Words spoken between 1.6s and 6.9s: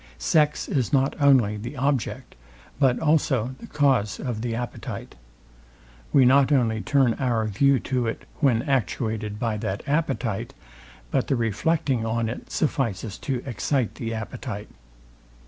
object, but also the cause of the appetite. We not only